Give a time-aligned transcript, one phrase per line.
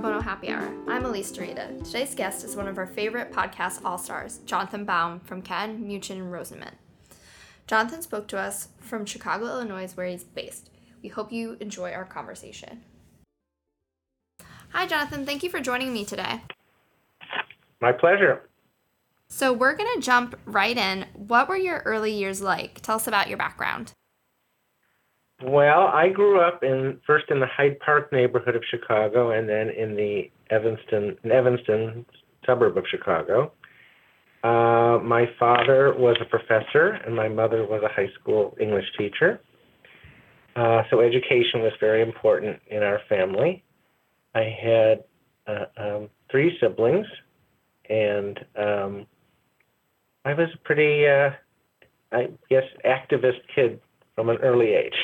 [0.00, 0.72] Bono Happy Hour.
[0.88, 1.84] I'm Elise Dorita.
[1.84, 6.12] Today's guest is one of our favorite podcast all stars, Jonathan Baum from Katten, Muchin,
[6.12, 6.72] and Rosenman.
[7.66, 10.70] Jonathan spoke to us from Chicago, Illinois, where he's based.
[11.02, 12.82] We hope you enjoy our conversation.
[14.70, 15.26] Hi, Jonathan.
[15.26, 16.40] Thank you for joining me today.
[17.82, 18.48] My pleasure.
[19.28, 21.04] So, we're going to jump right in.
[21.12, 22.80] What were your early years like?
[22.80, 23.92] Tell us about your background.
[25.42, 29.70] Well, I grew up in first in the Hyde Park neighborhood of Chicago, and then
[29.70, 32.04] in the Evanston, in Evanston
[32.44, 33.52] suburb of Chicago.
[34.42, 39.40] Uh, my father was a professor, and my mother was a high school English teacher.
[40.56, 43.62] Uh, so education was very important in our family.
[44.34, 45.04] I had
[45.46, 47.06] uh, um, three siblings,
[47.88, 49.06] and um,
[50.24, 51.30] I was a pretty, uh,
[52.12, 53.80] I guess, activist kid
[54.14, 54.94] from an early age.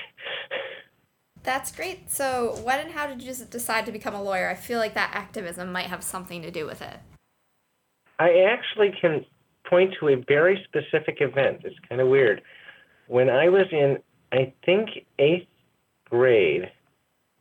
[1.42, 2.10] That's great.
[2.10, 4.48] So, when and how did you decide to become a lawyer?
[4.48, 6.98] I feel like that activism might have something to do with it.
[8.18, 9.24] I actually can
[9.68, 11.60] point to a very specific event.
[11.64, 12.42] It's kind of weird.
[13.06, 13.98] When I was in,
[14.32, 15.46] I think, eighth
[16.10, 16.70] grade,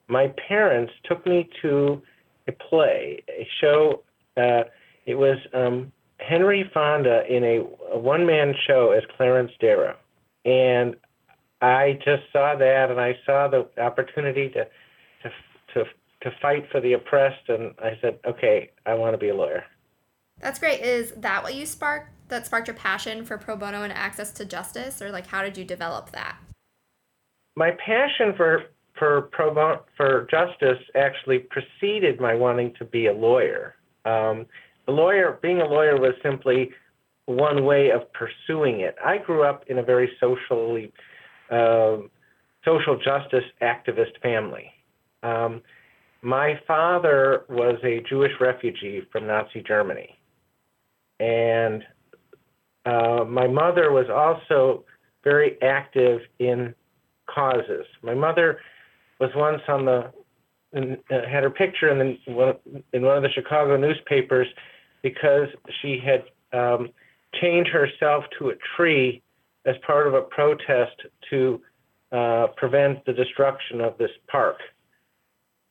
[0.07, 2.01] my parents took me to
[2.47, 4.03] a play, a show.
[4.37, 4.65] Uh,
[5.05, 9.95] it was um, Henry Fonda in a, a one man show as Clarence Darrow.
[10.43, 10.95] And
[11.61, 14.65] I just saw that and I saw the opportunity to,
[15.23, 15.29] to,
[15.73, 15.85] to,
[16.21, 17.49] to fight for the oppressed.
[17.49, 19.63] And I said, okay, I want to be a lawyer.
[20.39, 20.81] That's great.
[20.81, 22.11] Is that what you sparked?
[22.27, 25.57] That sparked your passion for pro bono and access to justice, or like how did
[25.57, 26.37] you develop that?
[27.55, 28.63] My passion for
[28.97, 33.75] for pro bono for justice actually preceded my wanting to be a lawyer.
[34.05, 34.47] Um,
[34.87, 36.71] a lawyer, being a lawyer, was simply
[37.25, 38.95] one way of pursuing it.
[39.03, 40.91] I grew up in a very socially
[41.51, 41.97] uh,
[42.63, 44.71] social justice activist family.
[45.23, 45.61] Um,
[46.21, 50.17] my father was a Jewish refugee from Nazi Germany,
[51.19, 51.83] and
[52.85, 54.83] uh, my mother was also
[55.23, 56.73] very active in
[57.27, 57.85] causes.
[58.01, 58.59] My mother
[59.19, 60.11] was once on the
[60.73, 62.57] in, uh, had her picture in the
[62.93, 64.47] in one of the Chicago newspapers
[65.01, 65.47] because
[65.81, 66.23] she had
[66.57, 66.89] um,
[67.39, 69.21] chained herself to a tree
[69.65, 71.61] as part of a protest to
[72.11, 74.57] uh, prevent the destruction of this park.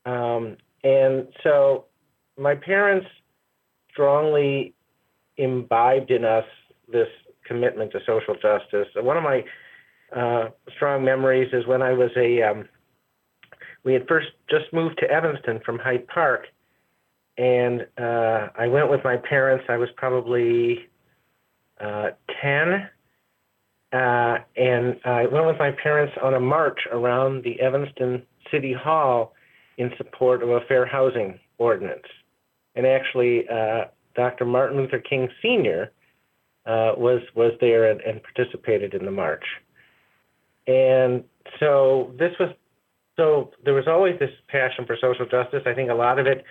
[0.05, 1.87] Um, and so
[2.37, 3.07] my parents
[3.91, 4.75] strongly
[5.37, 6.45] imbibed in us
[6.91, 7.09] this
[7.47, 8.89] commitment to social justice.
[8.97, 9.45] One of my
[10.15, 12.69] uh, strong memories is when I was a, um,
[13.85, 16.47] we had first just moved to Evanston from Hyde Park,
[17.37, 19.65] and uh, I went with my parents.
[19.69, 20.89] I was probably
[21.81, 22.11] uh,
[22.43, 22.89] 10,
[23.95, 29.35] uh, and I went with my parents on a march around the Evanston City Hall
[29.79, 32.07] in support of a fair housing ordinance.
[32.75, 33.85] And actually, uh,
[34.17, 34.47] Dr.
[34.47, 35.93] Martin Luther King Sr.
[36.67, 39.45] Uh, was was there and, and, participated in the march.
[40.67, 41.23] And
[41.61, 42.51] so this was
[43.17, 45.63] so there was always this passion for social justice.
[45.67, 46.43] I think a lot of it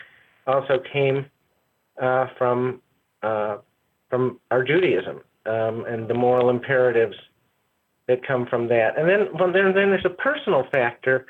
[0.46, 1.26] also came
[2.02, 2.82] uh, from
[3.24, 3.58] uh,
[4.10, 7.16] from our Judaism um, and the moral imperatives
[8.08, 8.98] that come from that.
[8.98, 11.26] And then, well, then, then there's a personal factor,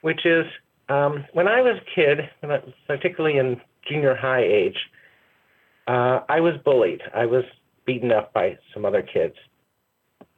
[0.00, 0.44] which is
[0.88, 2.30] um, when I was a kid,
[2.86, 4.76] particularly in junior high age,
[5.86, 7.02] uh, I was bullied.
[7.14, 7.44] I was
[7.84, 9.34] beaten up by some other kids.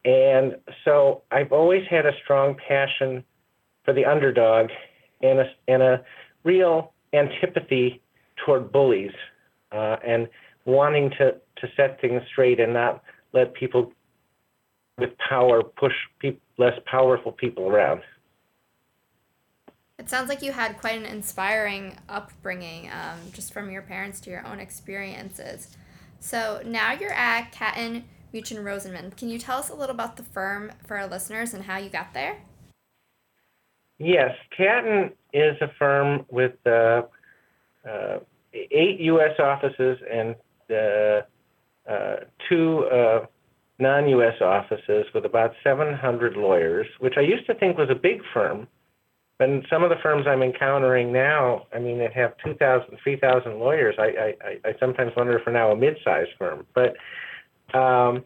[0.04, 3.24] And so I've always had a strong passion
[3.84, 4.68] for the underdog
[5.22, 6.04] and a, and a
[6.44, 8.00] real antipathy
[8.44, 9.12] toward bullies
[9.72, 10.28] uh, and
[10.64, 13.92] wanting to, to set things straight and not let people
[14.98, 18.02] with power push pe- less powerful people around.
[19.98, 24.30] It sounds like you had quite an inspiring upbringing, um, just from your parents to
[24.30, 25.76] your own experiences.
[26.20, 29.16] So now you're at Katten Muchin Rosenman.
[29.16, 31.88] Can you tell us a little about the firm for our listeners and how you
[31.88, 32.38] got there?
[33.98, 37.02] Yes, Katten is a firm with uh,
[37.88, 38.18] uh,
[38.52, 39.38] eight U.S.
[39.40, 40.36] offices and
[40.70, 41.22] uh,
[41.90, 42.16] uh
[42.48, 43.26] two uh,
[43.78, 44.40] non-U.S.
[44.40, 48.66] offices with about 700 lawyers, which I used to think was a big firm.
[49.40, 53.94] In some of the firms I'm encountering now, I mean, they have 2,000, 3,000 lawyers.
[53.96, 56.66] I, I, I sometimes wonder if we're now a mid-sized firm.
[56.74, 56.96] But
[57.72, 58.24] um,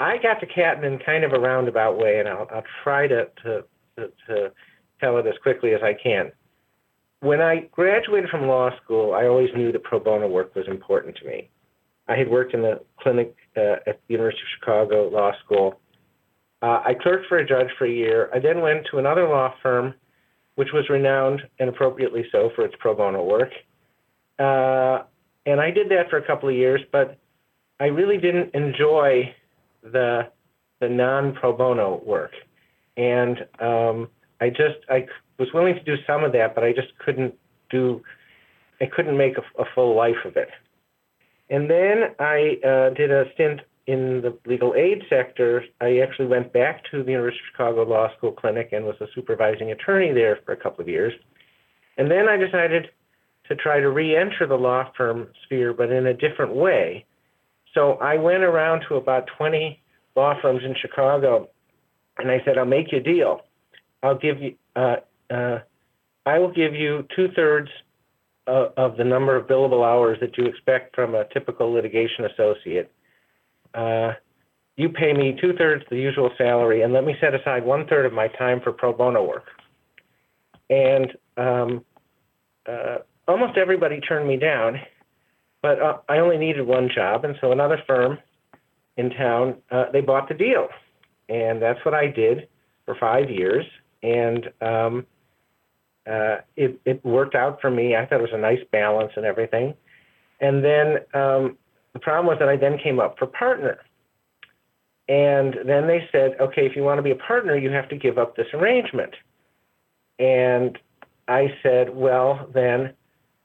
[0.00, 3.26] I got to Katten in kind of a roundabout way, and I'll, I'll try to,
[3.44, 3.64] to,
[3.96, 4.52] to, to
[5.00, 6.32] tell it as quickly as I can.
[7.20, 11.16] When I graduated from law school, I always knew that pro bono work was important
[11.18, 11.50] to me.
[12.08, 15.80] I had worked in the clinic uh, at the University of Chicago Law School.
[16.60, 18.30] Uh, I clerked for a judge for a year.
[18.34, 19.94] I then went to another law firm,
[20.54, 23.50] which was renowned and appropriately so for its pro bono work.
[24.38, 25.04] uh,
[25.44, 27.18] and I did that for a couple of years, but
[27.80, 29.34] I really didn't enjoy
[29.82, 30.28] the
[30.80, 32.32] the non pro bono work,
[32.96, 34.08] and um,
[34.40, 35.06] I just I
[35.38, 37.34] was willing to do some of that, but I just couldn't
[37.70, 38.02] do
[38.80, 40.48] I couldn't make a, a full life of it.
[41.52, 45.62] And then I uh, did a stint in the legal aid sector.
[45.82, 49.06] I actually went back to the University of Chicago Law School Clinic and was a
[49.14, 51.12] supervising attorney there for a couple of years.
[51.98, 52.88] And then I decided
[53.48, 57.04] to try to re-enter the law firm sphere, but in a different way.
[57.74, 59.78] So I went around to about 20
[60.16, 61.50] law firms in Chicago,
[62.16, 63.42] and I said, "I'll make you a deal.
[64.02, 64.96] I'll give you, uh,
[65.28, 65.58] uh,
[66.24, 67.70] I will give you two thirds
[68.46, 72.90] of the number of billable hours that you expect from a typical litigation associate.
[73.74, 74.12] Uh,
[74.76, 78.06] you pay me two thirds the usual salary, and let me set aside one third
[78.06, 79.46] of my time for pro bono work."
[80.70, 81.84] And um,
[82.66, 82.98] uh,
[83.28, 84.80] almost everybody turned me down,
[85.60, 88.18] but uh, I only needed one job, and so another firm
[88.96, 90.68] in town uh, they bought the deal,
[91.28, 92.48] and that's what I did
[92.84, 93.64] for five years,
[94.02, 95.06] and um,
[96.06, 97.96] uh, it it worked out for me.
[97.96, 99.74] I thought it was a nice balance and everything,
[100.40, 101.56] and then um,
[101.92, 103.78] the problem was that I then came up for partner.
[105.08, 107.96] And then they said, okay, if you want to be a partner, you have to
[107.96, 109.12] give up this arrangement.
[110.18, 110.78] And
[111.28, 112.94] I said, well, then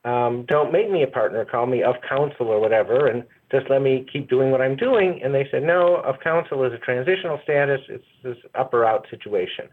[0.06, 3.82] um, don't make me a partner, call me of counsel or whatever, and just let
[3.82, 5.20] me keep doing what I'm doing.
[5.24, 9.06] And they said, no, of counsel is a transitional status, it's this up or out
[9.10, 9.68] situation.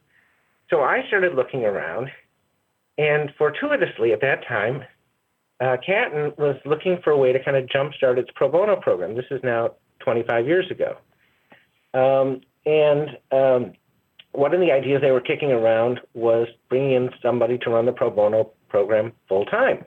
[0.70, 2.08] So I started looking around,
[2.98, 4.82] and fortuitously at that time,
[5.60, 5.76] uh,
[6.36, 9.14] was looking for a way to kind of jumpstart its pro bono program.
[9.14, 9.70] This is now
[10.00, 10.96] 25 years ago.
[11.94, 13.72] Um, and um,
[14.32, 17.92] one of the ideas they were kicking around was bringing in somebody to run the
[17.92, 19.84] pro bono program full time.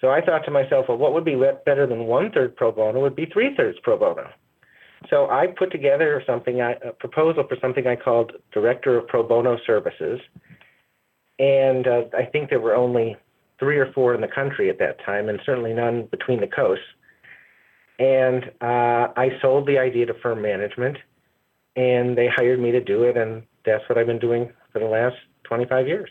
[0.00, 3.00] So I thought to myself, well, what would be better than one third pro bono
[3.00, 4.28] would be three thirds pro bono.
[5.10, 9.58] So I put together something, a proposal for something I called Director of Pro Bono
[9.66, 10.20] Services,
[11.38, 13.16] and uh, I think there were only
[13.58, 16.84] three or four in the country at that time, and certainly none between the coasts.
[17.98, 20.98] And uh, I sold the idea to firm management,
[21.76, 24.86] and they hired me to do it, and that's what I've been doing for the
[24.86, 26.10] last 25 years.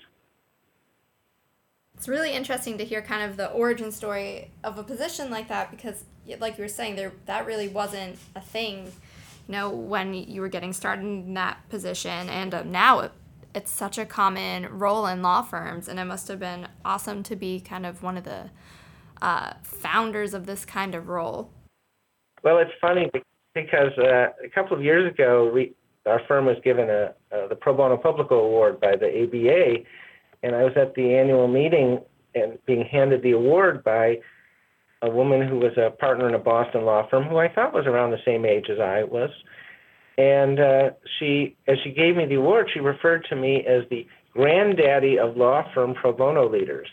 [1.96, 5.72] It's really interesting to hear kind of the origin story of a position like that
[5.72, 6.06] because,
[6.40, 8.86] like you were saying, there that really wasn't a thing,
[9.48, 13.12] you know, when you were getting started in that position, and uh, now it,
[13.56, 17.36] it's such a common role in law firms, and it must have been awesome to
[17.36, 18.50] be kind of one of the
[19.22, 21.52] uh, founders of this kind of role.
[22.44, 23.10] Well, it's funny
[23.54, 25.74] because uh, a couple of years ago, we,
[26.06, 27.14] our firm was given a,
[27.48, 29.84] the Pro Bono Publico Award by the ABA,
[30.42, 32.00] and I was at the annual meeting
[32.36, 34.18] and being handed the award by
[35.04, 37.86] a woman who was a partner in a Boston law firm who I thought was
[37.86, 39.30] around the same age as I was.
[40.18, 44.08] And uh, she, as she gave me the award, she referred to me as the
[44.34, 46.88] granddaddy of law firm pro bono leaders.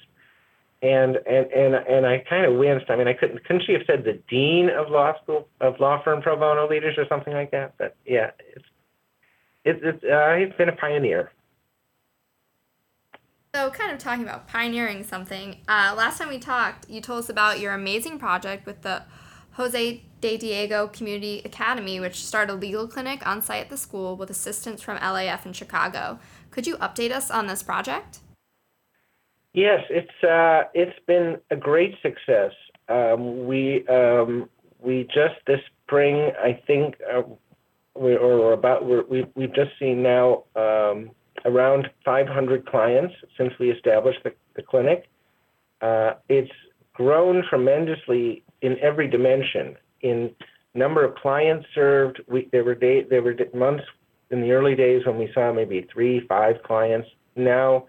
[0.82, 2.88] And and and and I kind of winced.
[2.88, 6.02] I mean, I couldn't couldn't she have said the dean of law school of law
[6.02, 7.74] firm pro bono leaders or something like that?
[7.76, 8.64] But yeah, it's
[9.66, 11.32] it's it's uh, been a pioneer.
[13.54, 17.28] So, kind of talking about pioneering something, uh, last time we talked, you told us
[17.28, 19.02] about your amazing project with the
[19.60, 24.16] Jose de Diego Community Academy, which started a legal clinic on site at the school
[24.16, 26.18] with assistance from LAF in Chicago.
[26.50, 28.20] Could you update us on this project?
[29.52, 32.52] Yes, it's uh, it's been a great success.
[32.88, 34.48] Um, we um,
[34.80, 37.22] we just this spring, I think, uh,
[37.94, 41.10] we or about we're, we we've just seen now um,
[41.44, 45.08] around 500 clients since we established the, the clinic.
[45.82, 46.52] Uh, it's
[46.94, 49.76] grown tremendously in every dimension.
[50.02, 50.30] In
[50.74, 53.84] number of clients served, we, there were day, there were months
[54.30, 57.08] in the early days when we saw maybe three, five clients.
[57.36, 57.86] Now,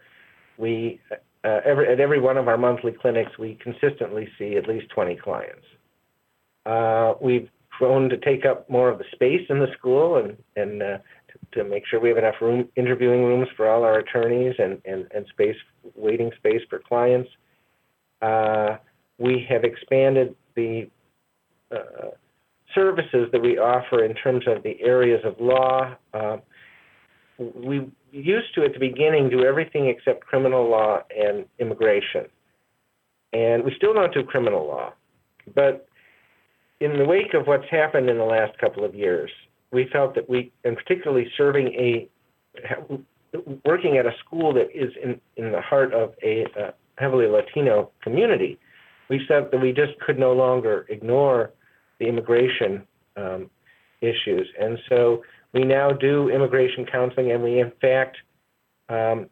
[0.57, 0.99] we
[1.43, 5.15] uh, every, at every one of our monthly clinics, we consistently see at least 20
[5.15, 5.65] clients.
[6.65, 10.83] Uh, we've grown to take up more of the space in the school and, and
[10.83, 10.97] uh,
[11.27, 14.79] to, to make sure we have enough room, interviewing rooms for all our attorneys and,
[14.85, 15.55] and, and space,
[15.95, 17.29] waiting space for clients.
[18.21, 18.77] Uh,
[19.17, 20.89] we have expanded the
[21.71, 22.11] uh,
[22.73, 25.95] services that we offer in terms of the areas of law.
[26.13, 26.37] Uh,
[27.37, 32.25] we used to, at the beginning, do everything except criminal law and immigration.
[33.33, 34.93] And we still don't do criminal law.
[35.55, 35.87] But
[36.79, 39.31] in the wake of what's happened in the last couple of years,
[39.71, 42.09] we felt that we, and particularly serving a,
[43.65, 47.91] working at a school that is in, in the heart of a uh, heavily Latino
[48.01, 48.59] community,
[49.11, 51.51] we said that we just could no longer ignore
[51.99, 52.81] the immigration
[53.17, 53.49] um,
[53.99, 54.47] issues.
[54.57, 55.21] And so
[55.53, 58.15] we now do immigration counseling, and we, in fact,
[58.87, 59.27] um,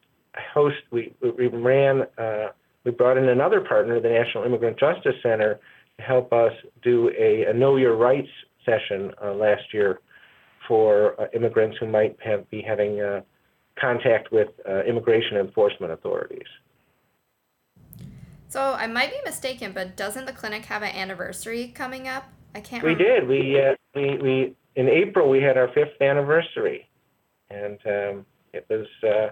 [0.53, 2.47] host, we, we ran, uh,
[2.83, 5.61] we brought in another partner, the National Immigrant Justice Center,
[5.97, 6.51] to help us
[6.83, 8.27] do a, a Know Your Rights
[8.65, 10.01] session uh, last year
[10.67, 13.21] for uh, immigrants who might have, be having uh,
[13.79, 16.47] contact with uh, immigration enforcement authorities.
[18.49, 22.25] So I might be mistaken, but doesn't the clinic have an anniversary coming up?
[22.55, 22.83] I can't.
[22.83, 23.19] We remember.
[23.19, 23.27] did.
[23.27, 26.89] We uh, we we in April we had our fifth anniversary,
[27.51, 28.87] and um, it was.
[29.03, 29.29] Uh,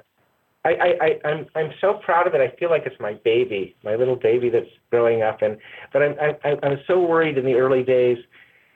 [0.65, 2.41] I, I, I, I'm I'm so proud of it.
[2.41, 5.41] I feel like it's my baby, my little baby that's growing up.
[5.41, 5.57] And
[5.91, 8.19] but I'm I, I'm so worried in the early days.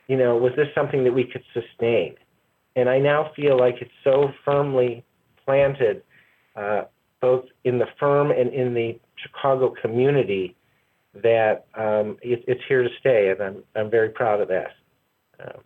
[0.07, 2.15] You know, was this something that we could sustain?
[2.75, 5.05] And I now feel like it's so firmly
[5.45, 6.01] planted,
[6.55, 6.83] uh,
[7.19, 10.55] both in the firm and in the Chicago community,
[11.13, 14.71] that um, it, it's here to stay, and I'm I'm very proud of that.
[15.39, 15.61] Um,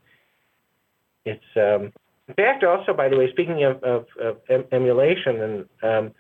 [1.26, 1.92] it's um,
[2.28, 6.14] in fact also, by the way, speaking of, of, of em- emulation, and um,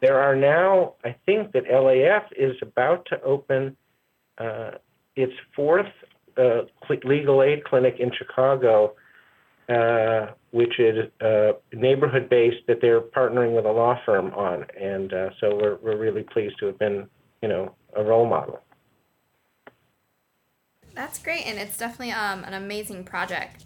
[0.00, 3.76] there are now, I think that LAF is about to open
[4.38, 4.72] uh,
[5.14, 5.86] its fourth
[6.36, 6.62] uh,
[7.04, 8.94] legal aid clinic in Chicago,
[9.68, 15.12] uh, which is uh, neighborhood based that they're partnering with a law firm on, and
[15.12, 17.08] uh, so we're we're really pleased to have been,
[17.40, 18.60] you know, a role model.
[20.94, 23.64] That's great, and it's definitely um, an amazing project.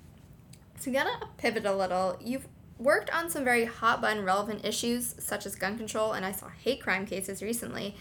[0.78, 2.18] So, gonna pivot a little.
[2.22, 2.46] You've
[2.78, 6.48] worked on some very hot button relevant issues such as gun control, and I saw
[6.48, 7.96] hate crime cases recently.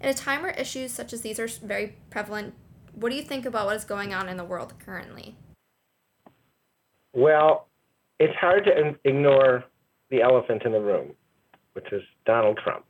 [0.00, 2.54] In a time where issues such as these are very prevalent,
[2.94, 5.36] what do you think about what is going on in the world currently?
[7.12, 7.68] Well,
[8.18, 9.64] it's hard to ignore
[10.10, 11.12] the elephant in the room,
[11.72, 12.84] which is Donald Trump.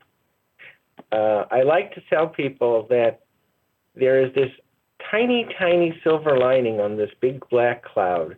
[1.10, 3.20] Uh, I like to tell people that
[3.94, 4.50] there is this
[5.10, 8.36] tiny, tiny silver lining on this big black cloud,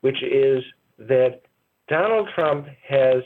[0.00, 0.62] which is
[0.98, 1.42] that
[1.88, 3.22] Donald Trump has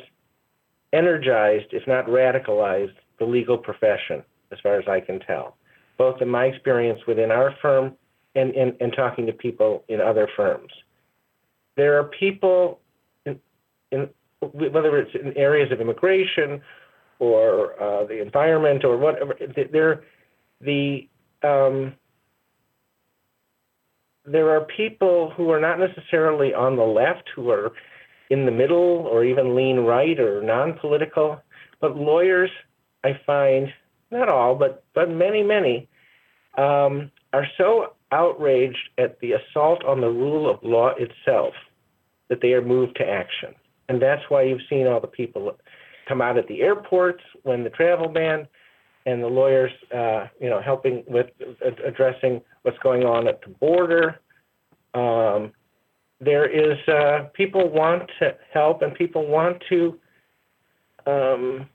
[0.93, 5.57] energized, if not radicalized, the legal profession, as far as I can tell,
[5.97, 7.95] both in my experience within our firm
[8.35, 10.73] and, and, and talking to people in other firms.
[11.79, 12.81] There are people,
[13.25, 13.39] in,
[13.93, 14.09] in,
[14.41, 16.61] whether it's in areas of immigration
[17.21, 19.37] or uh, the environment or whatever,
[19.71, 20.03] they're
[20.61, 21.09] the
[21.45, 21.95] um,
[24.27, 27.71] there are people who are not necessarily on the left, who are
[28.29, 31.41] in the middle or even lean right or non-political,
[31.81, 32.51] but lawyers,
[33.05, 33.69] I find,
[34.11, 35.89] not all, but but many, many,
[36.57, 41.55] um, are so outraged at the assault on the rule of law itself
[42.29, 43.55] that they are moved to action,
[43.89, 45.57] and that's why you've seen all the people
[46.09, 48.49] come out at the airports when the travel ban,
[49.07, 51.27] and the lawyers, uh, you know, helping with
[51.87, 54.21] addressing what's going on at the border.
[54.95, 55.53] Um,
[56.21, 59.99] there is uh, people want to help and people want to
[61.07, 61.69] um,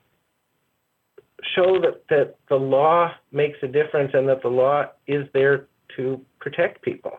[1.54, 6.20] show that, that the law makes a difference and that the law is there to
[6.40, 7.18] protect people.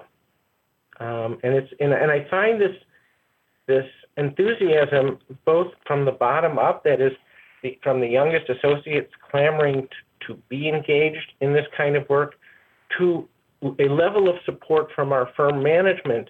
[1.00, 2.76] Um, and it's and, and I find this
[3.68, 3.86] this
[4.18, 7.12] enthusiasm both from the bottom up, that is,
[7.64, 12.36] the, from the youngest associates clamoring to, to be engaged in this kind of work,
[12.98, 13.28] to
[13.80, 16.30] a level of support from our firm management,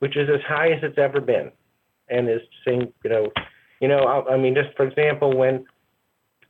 [0.00, 1.50] which is as high as it's ever been,
[2.08, 3.32] and is saying, you know,
[3.80, 5.64] you know, I, I mean, just for example, when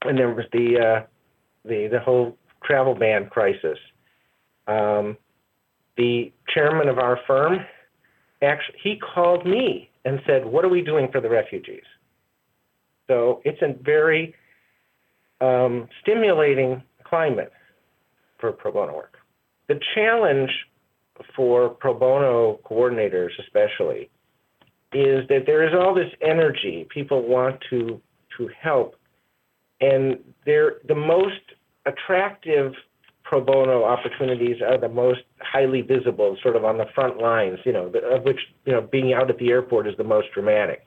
[0.04, 1.06] when there was the uh,
[1.64, 3.78] the the whole travel ban crisis,
[4.66, 5.16] um,
[5.96, 7.60] the chairman of our firm
[8.42, 11.84] actually he called me and said, "What are we doing for the refugees?"
[13.08, 14.34] So it's a very
[15.40, 17.52] um, stimulating climate
[18.38, 19.18] for pro bono work.
[19.68, 20.50] The challenge
[21.36, 24.10] for pro bono coordinators, especially,
[24.92, 26.86] is that there is all this energy.
[26.92, 28.00] People want to
[28.38, 28.96] to help,
[29.80, 31.40] and they're the most
[31.86, 32.72] attractive
[33.32, 37.58] pro bono opportunities are the most highly visible, sort of on the front lines.
[37.64, 40.86] You know, of which you know being out at the airport is the most dramatic.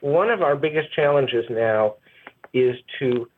[0.00, 1.96] One of our biggest challenges now
[2.54, 3.28] is to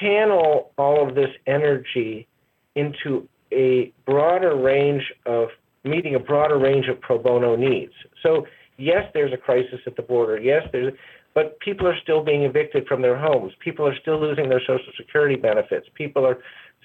[0.00, 2.26] channel all of this energy
[2.74, 5.48] into a broader range of
[5.84, 7.92] meeting a broader range of pro bono needs.
[8.22, 8.46] So
[8.78, 10.40] yes, there's a crisis at the border.
[10.40, 10.94] Yes, there's,
[11.34, 13.52] but people are still being evicted from their homes.
[13.60, 15.86] People are still losing their social security benefits.
[15.94, 16.38] People are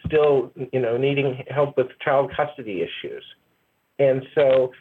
[0.06, 3.24] still, you know, needing help with child custody issues,
[4.00, 4.72] and so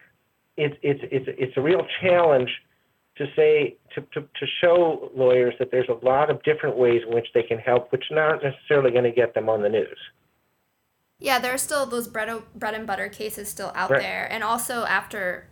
[0.57, 2.50] it's it's it's it's a real challenge
[3.17, 7.14] to say to, to, to show lawyers that there's a lot of different ways in
[7.14, 9.99] which they can help, which aren't necessarily going to get them on the news.
[11.19, 14.00] Yeah, there are still those bread, bread and butter cases still out Right.
[14.00, 14.26] there.
[14.33, 15.47] And also, after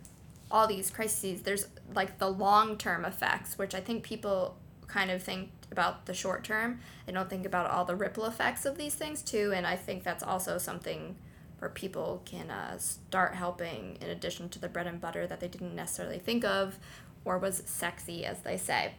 [0.49, 5.23] all these crises, there's like the long term effects, which I think people kind of
[5.23, 6.79] think about the short term.
[7.05, 9.53] They don't think about all the ripple effects of these things, too.
[9.55, 11.15] And I think that's also something
[11.59, 15.47] where people can uh, start helping in addition to the bread and butter that they
[15.47, 16.79] didn't necessarily think of
[17.23, 18.95] or was sexy, as they say.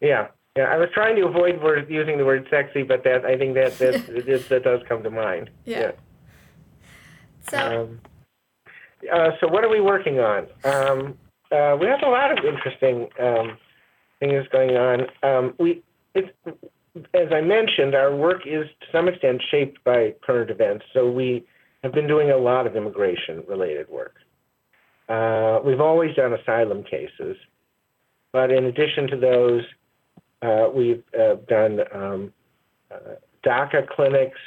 [0.00, 0.64] Yeah, yeah.
[0.64, 3.78] I was trying to avoid word, using the word sexy, but that I think that
[3.78, 5.50] that that, that does come to mind.
[5.64, 5.92] Yeah.
[7.48, 8.00] So, Um,
[9.10, 10.48] uh, so what are we working on?
[10.64, 11.18] Um,
[11.50, 13.56] uh, we have a lot of interesting um,
[14.20, 15.06] things going on.
[15.22, 15.82] Um, we,
[16.14, 16.28] it's,
[17.14, 20.84] as I mentioned, our work is to some extent shaped by current events.
[20.92, 21.46] So we
[21.82, 24.16] have been doing a lot of immigration-related work.
[25.08, 27.36] Uh, we've always done asylum cases,
[28.32, 29.62] but in addition to those,
[30.42, 32.32] uh, we've uh, done um,
[32.90, 34.38] uh, DACA clinics,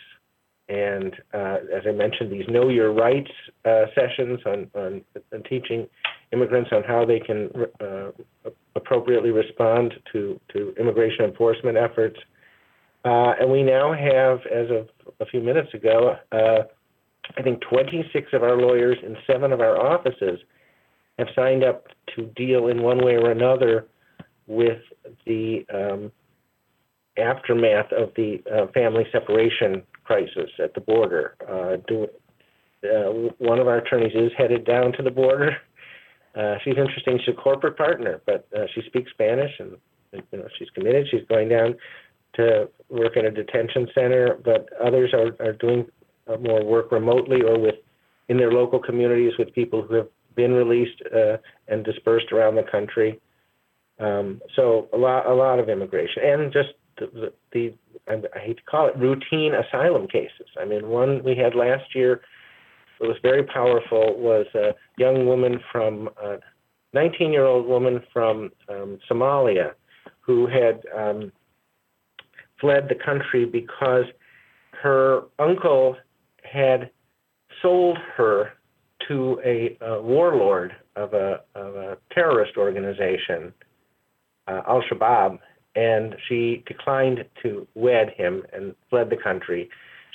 [0.69, 3.31] and uh, as I mentioned, these Know Your Rights
[3.65, 5.01] uh, sessions on, on,
[5.33, 5.87] on teaching
[6.31, 7.49] immigrants on how they can
[8.75, 12.19] appropriately respond to, to immigration enforcement efforts.
[13.03, 16.63] Uh, and we now have, as of a few minutes ago, uh,
[17.37, 20.39] I think 26 of our lawyers in seven of our offices
[21.17, 23.87] have signed up to deal in one way or another
[24.47, 24.81] with
[25.25, 26.11] the um,
[27.17, 31.35] aftermath of the uh, family separation crisis at the border.
[31.47, 32.07] Uh, do,
[32.83, 35.57] uh, one of our attorneys is headed down to the border.
[36.35, 37.19] Uh, she's interesting.
[37.19, 39.75] She's a corporate partner, but uh, she speaks Spanish, and
[40.13, 41.07] you know she's committed.
[41.09, 41.75] She's going down
[42.35, 45.85] to work in a detention center, but others are, are doing
[46.27, 47.75] uh, more work remotely or with
[48.29, 52.63] in their local communities with people who have been released uh, and dispersed around the
[52.63, 53.19] country.
[53.99, 57.73] Um, so a lot, a lot of immigration, and just the, the, the
[58.09, 60.47] I hate to call it routine asylum cases.
[60.59, 62.21] I mean, one we had last year
[63.01, 66.37] that was very powerful was a young woman from a
[66.95, 69.71] 19-year-old woman from um, Somalia
[70.19, 71.31] who had um,
[72.59, 74.05] fled the country because
[74.83, 75.97] her uncle
[76.43, 76.91] had
[77.61, 78.51] sold her
[79.07, 83.51] to a, a warlord of a, of a terrorist organization,
[84.47, 85.39] uh, Al Shabaab,
[85.75, 89.69] and she declined to wed him and fled the country.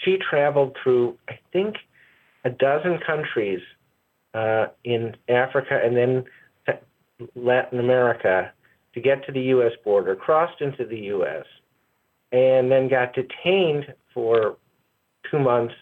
[0.05, 1.77] She traveled through, I think,
[2.47, 3.61] a dozen countries
[4.33, 6.25] uh, in Africa and then
[7.35, 8.53] Latin America
[8.95, 9.73] to get to the U.S.
[9.85, 11.45] border, crossed into the U.S.,
[12.33, 14.57] and then got detained for
[15.31, 15.75] two months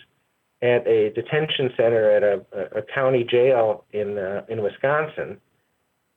[0.63, 5.39] at a detention center at a, a county jail in uh, in Wisconsin,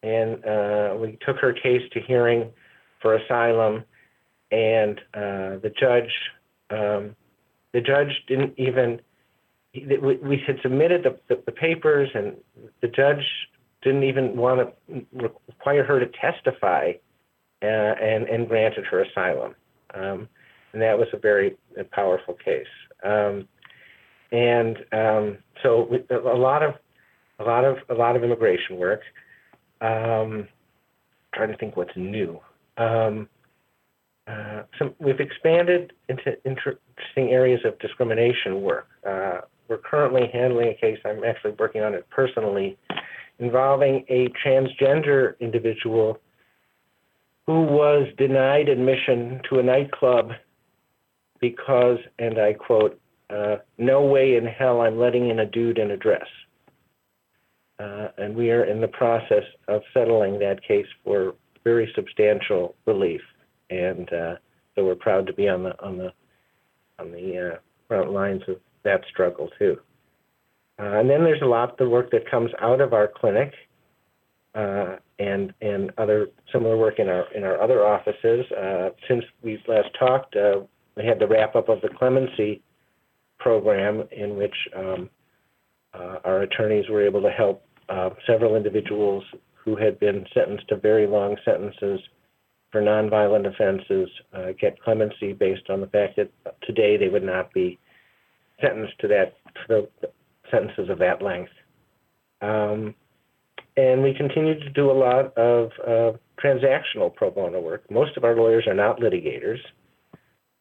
[0.03, 2.49] and uh, we took her case to hearing
[3.01, 3.83] for asylum,
[4.51, 6.11] and uh, the judge
[6.69, 7.15] um,
[7.73, 9.01] the judge didn't even
[10.01, 12.35] we, had submitted the, the, the papers, and
[12.81, 13.25] the judge
[13.81, 15.05] didn't even want to
[15.47, 16.93] require her to testify,
[17.61, 19.55] uh, and and granted her asylum,
[19.93, 20.27] um,
[20.73, 21.55] and that was a very
[21.91, 22.65] powerful case.
[23.03, 23.47] Um,
[24.31, 26.75] and um, so a lot of
[27.39, 29.01] a lot of a lot of immigration work.
[29.81, 30.47] Um,
[31.33, 32.39] trying to think what's new.
[32.77, 33.29] Um,
[34.27, 38.87] uh, some, we've expanded into interesting areas of discrimination work.
[39.07, 40.97] Uh, we're currently handling a case.
[41.05, 42.77] I'm actually working on it personally,
[43.39, 46.19] involving a transgender individual
[47.45, 50.31] who was denied admission to a nightclub
[51.39, 52.99] because, and I quote,
[53.29, 56.27] uh, no way in hell I'm letting in a dude in a dress.
[57.79, 63.21] Uh, and we are in the process of settling that case for very substantial relief.
[63.69, 64.35] And uh,
[64.75, 66.11] so we're proud to be on the on the
[66.99, 69.77] on the uh, front lines of that struggle too.
[70.79, 73.53] Uh, and then there's a lot of the work that comes out of our clinic
[74.55, 78.45] uh, and and other similar work in our in our other offices.
[78.51, 80.35] Uh, since we last talked,
[80.95, 82.61] we had the wrap up of the clemency
[83.39, 85.09] program in which um,
[85.93, 89.23] uh, our attorneys were able to help uh, several individuals
[89.53, 91.99] who had been sentenced to very long sentences
[92.71, 96.29] for nonviolent offenses uh, get clemency based on the fact that
[96.63, 97.79] today they would not be
[98.61, 99.33] sentenced to that
[99.67, 100.09] to the
[100.51, 101.51] sentences of that length.
[102.41, 102.95] Um,
[103.75, 107.89] and we continue to do a lot of uh, transactional pro bono work.
[107.91, 109.59] Most of our lawyers are not litigators.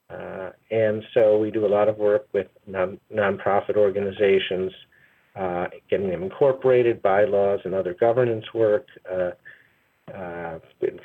[0.08, 4.70] Uh, and so we do a lot of work with non, nonprofit organizations,
[5.34, 9.30] uh, getting them incorporated, bylaws, and other governance work, uh,
[10.14, 10.58] uh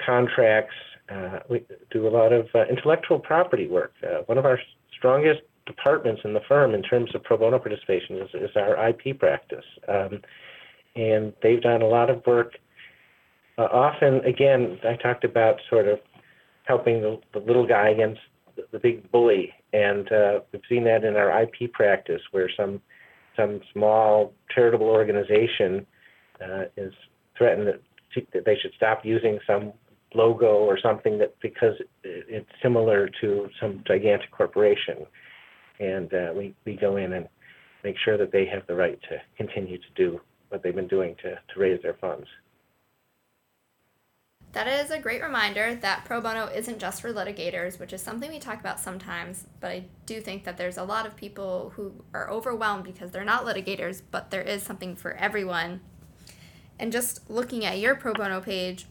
[0.06, 0.76] contracts.
[1.10, 3.94] Uh, we do a lot of intellectual property work.
[4.28, 4.60] one of our
[4.96, 9.20] strongest departments in the firm in terms of pro bono participation is, is our IP
[9.20, 9.66] practice.
[9.88, 10.22] Um,
[10.96, 12.54] and they've done a lot of work.
[13.58, 16.00] Uh, often, again, I talked about sort of
[16.66, 18.20] helping the, the little guy against
[18.56, 22.82] the, the big bully, and uh, we've seen that in our IP practice, where some
[23.38, 25.86] some small charitable organization
[26.44, 26.94] uh, is
[27.38, 27.82] threatened that,
[28.34, 29.72] that they should stop using some
[30.14, 35.06] logo or something that because it's similar to some gigantic corporation,
[35.82, 37.28] and uh, we we go in and
[37.84, 41.16] make sure that they have the right to continue to do what they've been doing
[41.24, 42.28] to, to raise their funds.
[44.54, 48.30] That is a great reminder that pro bono isn't just for litigators, which is something
[48.30, 51.94] we talk about sometimes, but I do think that there's a lot of people who
[52.14, 55.80] are overwhelmed because they're not litigators, but there is something for everyone.
[56.78, 58.88] And just looking at your pro bono page,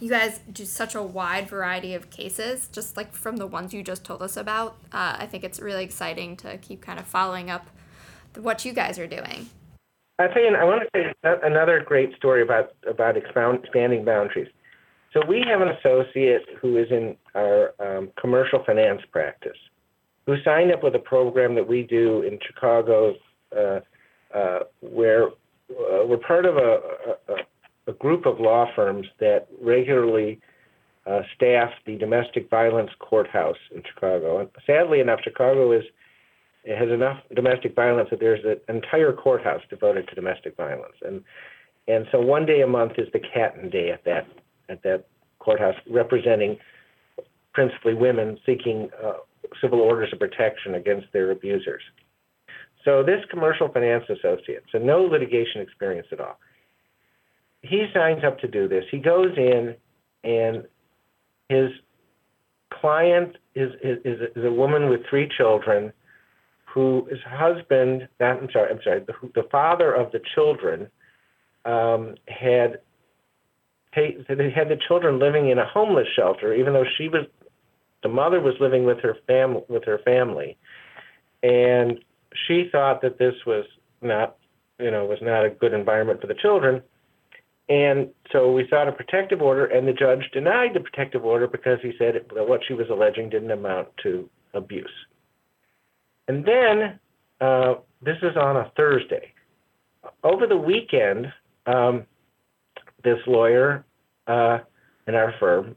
[0.00, 3.82] you guys do such a wide variety of cases, just like from the ones you
[3.82, 4.78] just told us about.
[4.92, 7.66] Uh, I think it's really exciting to keep kind of following up
[8.36, 9.50] what you guys are doing.
[10.18, 14.48] I think I want to say another great story about about expanding boundaries.
[15.12, 19.56] So we have an associate who is in our um, commercial finance practice,
[20.26, 23.14] who signed up with a program that we do in Chicago,
[23.56, 23.80] uh,
[24.34, 26.80] uh, where uh, we're part of a,
[27.28, 27.34] a,
[27.90, 30.40] a, group of law firms that regularly
[31.06, 34.40] uh, staff the domestic violence courthouse in Chicago.
[34.40, 35.84] And sadly enough, Chicago is
[36.62, 41.22] it has enough domestic violence that there's an entire courthouse devoted to domestic violence, and
[41.88, 44.26] and so one day a month is the Katten Day at that
[44.68, 45.06] at that
[45.38, 46.58] courthouse, representing
[47.54, 49.14] principally women seeking uh,
[49.60, 51.82] civil orders of protection against their abusers.
[52.84, 56.38] So this commercial finance associate, so no litigation experience at all.
[57.62, 58.84] He signs up to do this.
[58.90, 59.74] He goes in,
[60.24, 60.64] and
[61.48, 61.70] his
[62.72, 63.98] client is is,
[64.36, 65.92] is a woman with three children
[66.72, 70.88] who his husband, I'm sorry, I'm sorry, the, the father of the children
[71.64, 72.78] um, had
[73.94, 77.26] they had the children living in a homeless shelter, even though she was
[78.02, 80.56] the mother was living with her fam with her family,
[81.42, 81.98] and
[82.46, 83.64] she thought that this was
[84.00, 84.36] not
[84.78, 86.82] you know was not a good environment for the children.
[87.70, 91.78] And so we sought a protective order, and the judge denied the protective order because
[91.80, 94.90] he said what she was alleging didn't amount to abuse.
[96.26, 96.98] And then
[97.40, 99.32] uh, this is on a Thursday.
[100.24, 101.32] Over the weekend,
[101.66, 102.06] um,
[103.04, 103.84] this lawyer
[104.26, 104.58] uh,
[105.06, 105.76] in our firm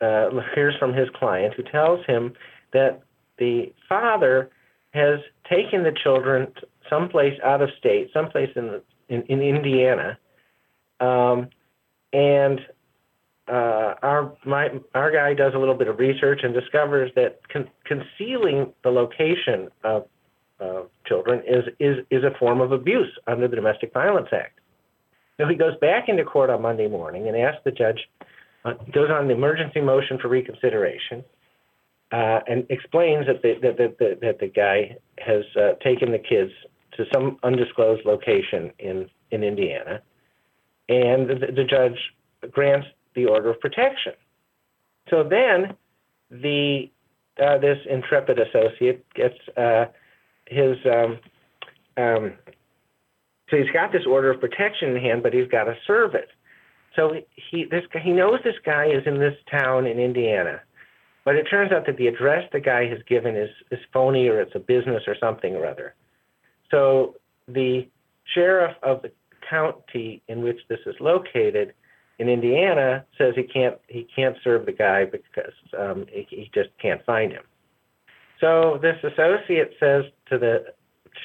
[0.00, 2.32] uh, hears from his client who tells him
[2.72, 3.02] that
[3.38, 4.50] the father
[4.94, 5.18] has
[5.50, 6.46] taken the children
[6.88, 10.18] someplace out of state, someplace in the, in, in Indiana,
[11.00, 11.48] um,
[12.12, 12.60] and
[13.48, 17.70] uh, our my our guy does a little bit of research and discovers that con-
[17.84, 20.06] concealing the location of
[20.60, 24.58] uh, children is is is a form of abuse under the Domestic Violence Act.
[25.38, 28.08] So he goes back into court on Monday morning and asks the judge,
[28.64, 31.22] uh, goes on the emergency motion for reconsideration,
[32.10, 36.18] uh, and explains that the that, that, that, that the guy has uh, taken the
[36.18, 36.52] kids
[36.96, 40.00] to some undisclosed location in in Indiana,
[40.88, 41.98] and the, the judge
[42.50, 44.12] grants the order of protection.
[45.10, 45.74] So then
[46.30, 46.90] the
[47.42, 49.86] uh, this intrepid associate gets uh,
[50.46, 51.18] his um,
[51.96, 52.32] um,
[53.50, 56.28] so he's got this order of protection in hand, but he's got to serve it.
[56.94, 57.14] So
[57.50, 60.60] he this he knows this guy is in this town in Indiana,
[61.24, 64.40] but it turns out that the address the guy has given is is phony or
[64.40, 65.94] it's a business or something or other.
[66.70, 67.86] So the
[68.34, 69.12] sheriff of the
[69.48, 71.74] county in which this is located
[72.18, 76.70] in Indiana says he can't he can't serve the guy because um, he, he just
[76.80, 77.42] can't find him.
[78.40, 80.66] So this associate says to the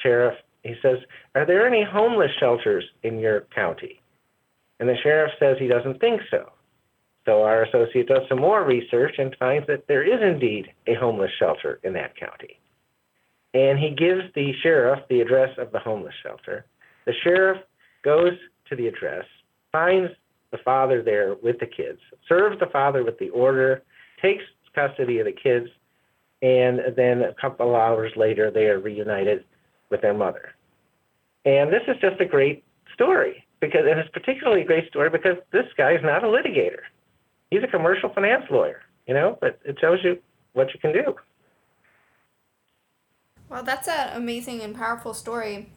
[0.02, 0.98] sheriff, he says,
[1.34, 4.00] "Are there any homeless shelters in your county?"
[4.80, 6.52] And the sheriff says he doesn't think so.
[7.24, 11.30] So our associate does some more research and finds that there is indeed a homeless
[11.38, 12.58] shelter in that county.
[13.54, 16.64] And he gives the sheriff the address of the homeless shelter.
[17.04, 17.58] The sheriff
[18.02, 18.32] goes
[18.68, 19.24] to the address,
[19.70, 20.12] finds
[20.50, 23.82] the father there with the kids, serves the father with the order,
[24.20, 25.68] takes custody of the kids,
[26.40, 29.44] and then a couple hours later they are reunited
[29.90, 30.54] with their mother.
[31.44, 35.36] And this is just a great story because and it's particularly a great story because
[35.52, 36.82] this guy is not a litigator.
[37.50, 40.18] He's a commercial finance lawyer, you know, but it shows you
[40.52, 41.14] what you can do.
[43.48, 45.70] Well, that's an amazing and powerful story.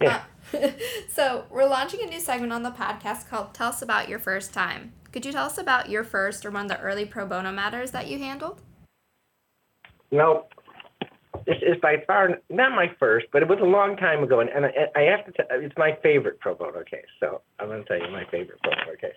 [0.00, 0.24] Yeah.
[0.52, 0.70] Uh,
[1.08, 4.52] so, we're launching a new segment on the podcast called Tell Us About Your First
[4.52, 4.92] Time.
[5.12, 7.92] Could you tell us about your first or one of the early pro bono matters
[7.92, 8.60] that you handled?
[10.10, 10.48] Well,
[11.46, 14.50] this is by far not my first, but it was a long time ago, and,
[14.50, 15.32] and I, I have to.
[15.32, 18.58] T- it's my favorite pro bono case, so I'm going to tell you my favorite
[18.62, 19.14] pro bono case.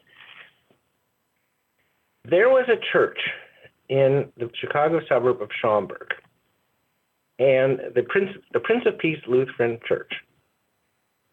[2.26, 3.20] There was a church
[3.90, 6.14] in the Chicago suburb of Schaumburg,
[7.40, 10.12] and the Prince the Prince of Peace Lutheran Church.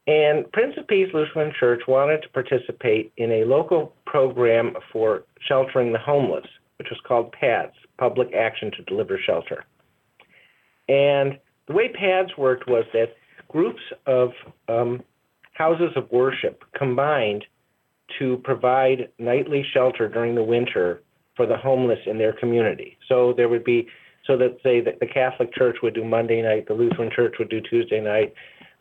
[0.07, 5.93] And Prince of Peace Lutheran Church wanted to participate in a local program for sheltering
[5.93, 6.47] the homeless,
[6.79, 9.65] which was called PADS, Public Action to Deliver Shelter.
[10.89, 13.15] And the way PADS worked was that
[13.49, 14.31] groups of
[14.69, 15.03] um,
[15.55, 17.45] houses of worship combined
[18.19, 21.03] to provide nightly shelter during the winter
[21.37, 22.99] for the homeless in their community.
[23.09, 23.89] So there would be,
[24.27, 27.49] so that say that the Catholic Church would do Monday night, the Lutheran Church would
[27.49, 28.35] do Tuesday night,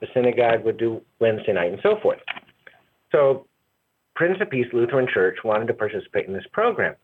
[0.04, 2.20] the synagogue would do Wednesday night, and so forth.
[3.14, 3.48] So
[4.16, 6.96] Prince of Peace Lutheran Church wanted to participate in this program.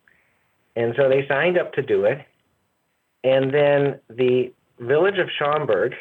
[0.75, 2.19] And so they signed up to do it.
[3.23, 5.93] And then the village of Schaumburg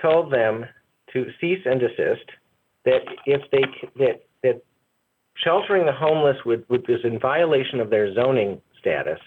[0.00, 0.66] told them
[1.14, 2.28] to cease and desist,
[2.84, 3.64] that if they
[3.96, 4.62] that that
[5.36, 9.18] sheltering the homeless would, would was in violation of their zoning status,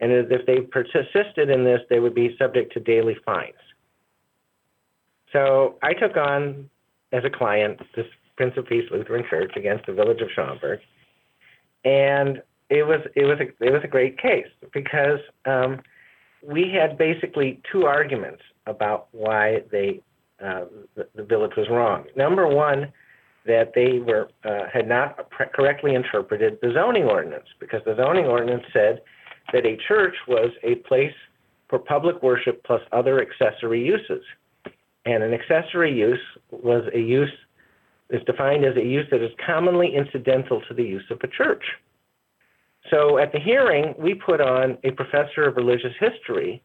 [0.00, 3.54] and if they persisted in this, they would be subject to daily fines.
[5.32, 6.68] So I took on
[7.12, 10.80] as a client this Prince of Peace Lutheran Church against the village of Schaumburg,
[11.84, 15.80] and it was it was a, it was a great case because um,
[16.42, 20.00] we had basically two arguments about why they
[20.44, 20.64] uh,
[20.94, 22.04] the, the village was wrong.
[22.16, 22.92] Number one,
[23.46, 28.64] that they were uh, had not correctly interpreted the zoning ordinance because the zoning ordinance
[28.72, 29.00] said
[29.52, 31.14] that a church was a place
[31.68, 34.22] for public worship plus other accessory uses.
[35.08, 37.32] And an accessory use was a use
[38.10, 41.64] is defined as a use that is commonly incidental to the use of a church.
[42.90, 46.62] So at the hearing, we put on a professor of religious history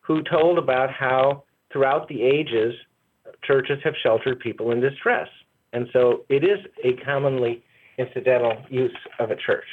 [0.00, 2.74] who told about how throughout the ages,
[3.42, 5.28] churches have sheltered people in distress.
[5.72, 7.64] And so it is a commonly
[7.96, 9.66] incidental use of a church.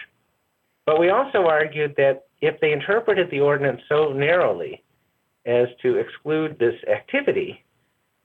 [0.86, 4.84] But we also argued that if they interpreted the ordinance so narrowly
[5.46, 7.62] as to exclude this activity,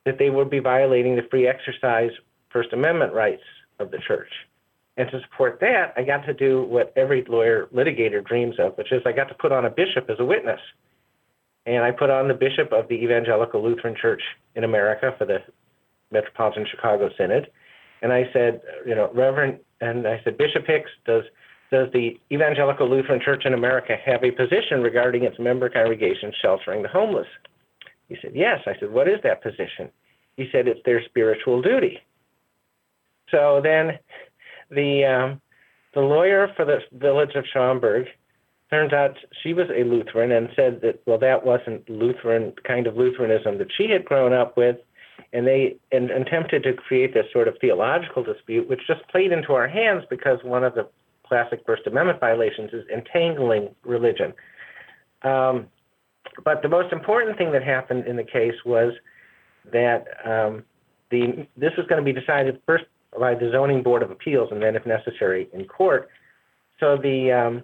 [0.05, 2.11] that they would be violating the free exercise
[2.49, 3.43] First Amendment rights
[3.79, 4.29] of the church.
[4.97, 8.91] And to support that, I got to do what every lawyer litigator dreams of, which
[8.91, 10.59] is I got to put on a bishop as a witness.
[11.65, 14.21] And I put on the bishop of the Evangelical Lutheran Church
[14.55, 15.39] in America for the
[16.11, 17.49] Metropolitan Chicago Synod.
[18.01, 21.23] And I said, you know, Reverend, and I said, Bishop Hicks, does
[21.71, 26.81] does the Evangelical Lutheran Church in America have a position regarding its member congregation sheltering
[26.81, 27.27] the homeless?
[28.11, 28.59] He said, Yes.
[28.65, 29.89] I said, What is that position?
[30.35, 31.99] He said, It's their spiritual duty.
[33.29, 33.97] So then
[34.69, 35.41] the um,
[35.93, 38.07] the lawyer for the village of Schaumburg
[38.69, 42.97] turns out she was a Lutheran and said that well that wasn't Lutheran kind of
[42.97, 44.75] Lutheranism that she had grown up with,
[45.31, 49.53] and they and, attempted to create this sort of theological dispute, which just played into
[49.53, 50.85] our hands because one of the
[51.25, 54.33] classic First Amendment violations is entangling religion.
[55.21, 55.67] Um,
[56.43, 58.93] but the most important thing that happened in the case was
[59.71, 60.63] that um,
[61.09, 62.85] the this was going to be decided first
[63.17, 66.09] by the zoning board of appeals and then, if necessary, in court.
[66.79, 67.63] So the um,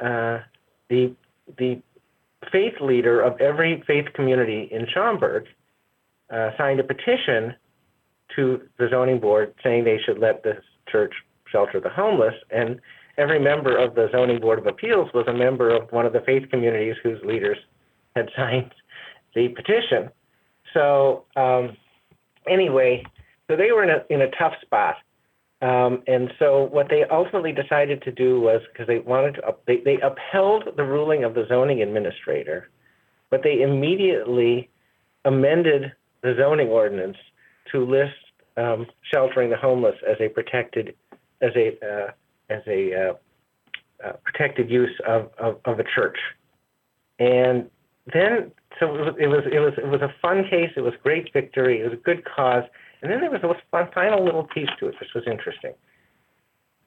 [0.00, 0.40] uh,
[0.88, 1.14] the
[1.58, 1.80] the
[2.50, 5.46] faith leader of every faith community in Schaumburg
[6.30, 7.54] uh, signed a petition
[8.34, 10.54] to the zoning board saying they should let the
[10.90, 11.12] church
[11.50, 12.80] shelter the homeless, and
[13.18, 16.20] every member of the zoning board of appeals was a member of one of the
[16.20, 17.58] faith communities whose leaders
[18.16, 18.72] had signed
[19.34, 20.10] the petition.
[20.72, 21.76] So um,
[22.48, 23.04] anyway,
[23.48, 24.96] so they were in a in a tough spot.
[25.62, 29.78] Um, and so what they ultimately decided to do was because they wanted to they,
[29.78, 32.68] they upheld the ruling of the zoning administrator,
[33.30, 34.68] but they immediately
[35.24, 37.16] amended the zoning ordinance
[37.72, 38.12] to list
[38.56, 40.94] um, sheltering the homeless as a protected
[41.40, 42.10] as a uh,
[42.50, 43.14] as a uh,
[44.04, 46.18] uh, protected use of, of, of a church.
[47.18, 47.70] And
[48.12, 50.70] then so it was, it was it was a fun case.
[50.76, 51.80] It was great victory.
[51.80, 52.64] It was a good cause.
[53.02, 55.74] And then there was a final little piece to it, which was interesting.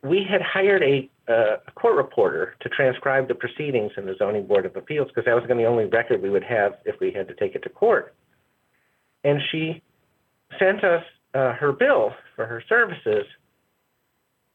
[0.03, 4.47] We had hired a, uh, a court reporter to transcribe the proceedings in the Zoning
[4.47, 6.73] Board of Appeals because that was going to be the only record we would have
[6.85, 8.15] if we had to take it to court.
[9.23, 9.81] And she
[10.59, 13.25] sent us uh, her bill for her services.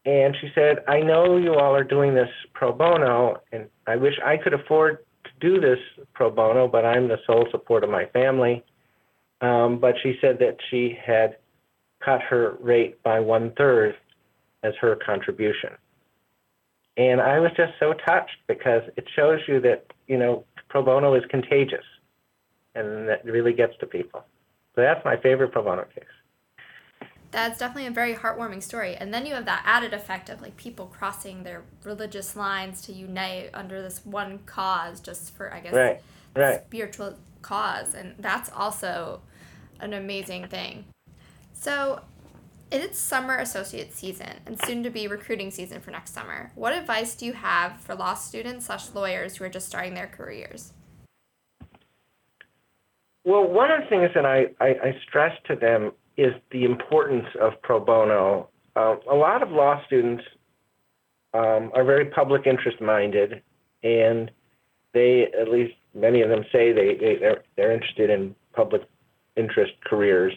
[0.05, 4.15] And she said, I know you all are doing this pro bono, and I wish
[4.25, 5.79] I could afford to do this
[6.13, 8.65] pro bono, but I'm the sole support of my family.
[9.41, 11.37] Um, but she said that she had
[12.05, 13.97] cut her rate by one third
[14.65, 15.71] as her contribution.
[16.97, 21.15] And I was just so touched because it shows you that, you know, pro bono
[21.15, 21.85] is contagious.
[22.75, 24.25] and that really gets to people.
[24.75, 26.05] So that's my favorite pro bono case.
[27.33, 28.95] That's definitely a very heartwarming story.
[28.95, 32.93] And then you have that added effect of like people crossing their religious lines to
[32.93, 36.01] unite under this one cause just for I guess right.
[36.37, 36.61] Right.
[36.67, 37.95] spiritual cause.
[37.95, 39.23] And that's also
[39.81, 40.85] an amazing thing.
[41.55, 42.03] So
[42.71, 46.53] it's summer associate season and soon to be recruiting season for next summer.
[46.55, 50.07] What advice do you have for law students slash lawyers who are just starting their
[50.07, 50.73] careers?
[53.25, 57.27] Well, one of the things that I, I, I stress to them is the importance
[57.41, 58.49] of pro bono.
[58.77, 60.23] Uh, a lot of law students
[61.35, 63.43] um, are very public interest minded,
[63.83, 64.31] and
[64.93, 68.83] they, at least many of them, say they, they they're, they're interested in public
[69.37, 70.33] interest careers,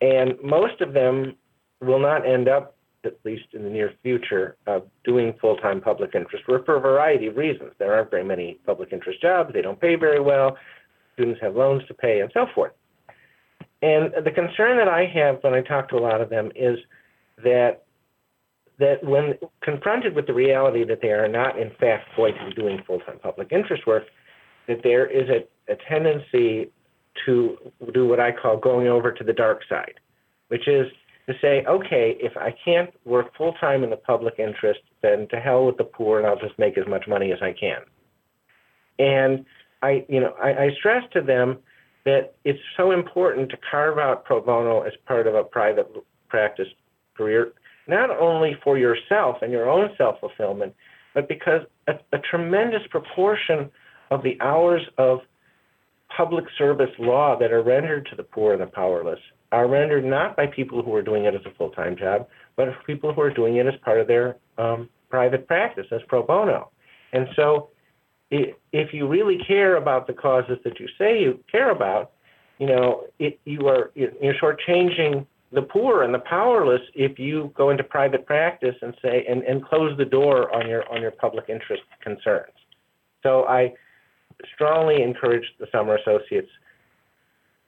[0.00, 1.36] and most of them
[1.80, 6.14] will not end up, at least in the near future, uh, doing full time public
[6.14, 7.72] interest work for a variety of reasons.
[7.78, 10.56] There aren't very many public interest jobs; they don't pay very well.
[11.14, 12.72] Students have loans to pay, and so forth.
[13.82, 16.78] And the concern that I have when I talk to a lot of them is
[17.44, 17.82] that
[18.78, 22.54] that when confronted with the reality that they are not in fact going to be
[22.54, 24.04] doing full-time public interest work,
[24.68, 26.70] that there is a, a tendency
[27.24, 27.56] to
[27.94, 29.94] do what I call going over to the dark side,
[30.48, 30.86] which is
[31.26, 35.64] to say, okay, if I can't work full-time in the public interest, then to hell
[35.64, 37.80] with the poor and I'll just make as much money as I can.
[38.98, 39.44] And
[39.82, 41.58] I, you know, I, I stress to them
[42.06, 45.88] that it's so important to carve out pro bono as part of a private
[46.28, 46.68] practice
[47.16, 47.52] career,
[47.88, 50.74] not only for yourself and your own self fulfillment,
[51.14, 53.68] but because a, a, tremendous proportion
[54.10, 55.18] of the hours of
[56.16, 59.18] public service law that are rendered to the poor and the powerless
[59.50, 62.68] are rendered not by people who are doing it as a full time job, but
[62.86, 66.70] people who are doing it as part of their um, private practice, as pro bono.
[67.12, 67.70] And so
[68.30, 72.12] if you really care about the causes that you say you care about,
[72.58, 77.70] you know, it, you are you're shortchanging the poor and the powerless if you go
[77.70, 81.48] into private practice and say and, and close the door on your on your public
[81.48, 82.52] interest concerns.
[83.22, 83.74] So I
[84.54, 86.50] strongly encourage the summer associates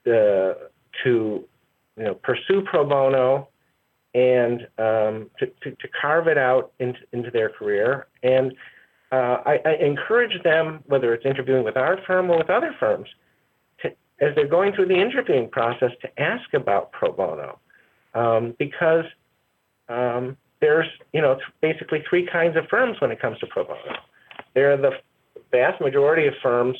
[0.06, 0.54] uh,
[1.04, 1.44] to
[1.96, 3.48] you know pursue pro bono
[4.14, 8.52] and um, to, to, to carve it out into, into their career and
[9.10, 13.08] uh, I, I, encourage them, whether it's interviewing with our firm or with other firms,
[13.82, 13.88] to,
[14.20, 17.58] as they're going through the interviewing process, to ask about pro bono,
[18.14, 19.04] um, because
[19.88, 23.96] um, there's you know basically three kinds of firms when it comes to pro bono.
[24.54, 24.90] There are the
[25.50, 26.76] vast majority of firms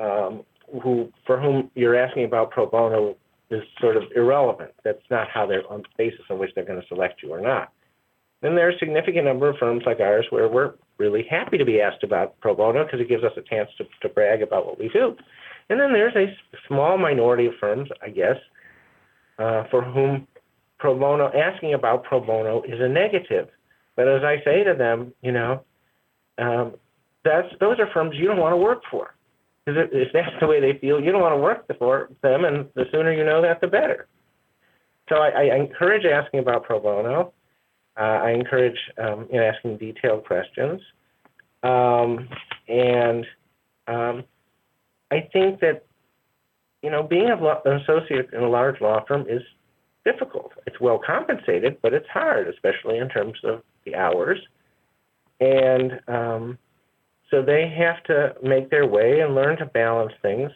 [0.00, 0.42] um,
[0.82, 3.16] who for whom you're asking about pro bono
[3.50, 4.72] is sort of irrelevant.
[4.82, 7.40] That's not how they're on the basis on which they're going to select you or
[7.40, 7.72] not.
[8.42, 11.64] Then there are a significant number of firms like ours where we're really happy to
[11.64, 14.66] be asked about pro bono because it gives us a chance to, to brag about
[14.66, 15.16] what we do.
[15.68, 16.34] And then there's a
[16.68, 18.36] small minority of firms, I guess,
[19.38, 20.26] uh, for whom
[20.78, 23.48] pro bono, asking about pro bono is a negative.
[23.96, 25.62] But as I say to them, you know,
[26.38, 26.74] um,
[27.24, 29.14] that's those are firms you don't want to work for.
[29.64, 32.68] Because if that's the way they feel, you don't want to work for them, and
[32.74, 34.06] the sooner you know that, the better.
[35.08, 37.32] So I, I encourage asking about pro bono.
[37.98, 40.80] Uh, I encourage um, asking detailed questions.
[41.62, 42.28] Um,
[42.68, 43.26] and
[43.86, 44.24] um,
[45.10, 45.84] I think that,
[46.82, 49.42] you know, being an associate in a large law firm is
[50.04, 50.52] difficult.
[50.66, 54.38] It's well compensated, but it's hard, especially in terms of the hours.
[55.40, 56.58] And um,
[57.30, 60.50] so they have to make their way and learn to balance things.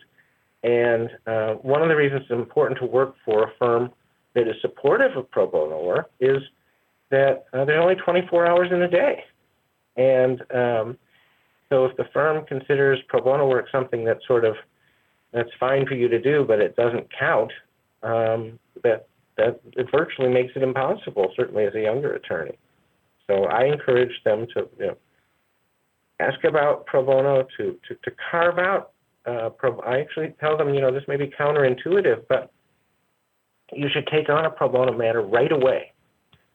[0.62, 3.90] And uh, one of the reasons it's important to work for a firm
[4.34, 6.38] that is supportive of pro bono work is
[7.10, 9.24] that uh, there's only 24 hours in a day.
[9.96, 10.98] And um,
[11.68, 14.56] so if the firm considers pro bono work something that's sort of
[15.32, 17.52] that's fine for you to do, but it doesn't count,
[18.02, 19.06] um, that
[19.36, 22.58] that it virtually makes it impossible, certainly as a younger attorney.
[23.26, 24.96] So I encourage them to you know,
[26.18, 28.92] ask about pro bono, to to, to carve out.
[29.26, 32.50] Uh, pro, I actually tell them, you know, this may be counterintuitive, but
[33.72, 35.92] you should take on a pro bono matter right away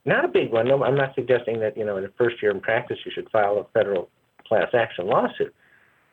[0.05, 0.67] not a big one.
[0.67, 3.29] No, I'm not suggesting that, you know, in the first year in practice you should
[3.31, 4.09] file a federal
[4.47, 5.53] class action lawsuit.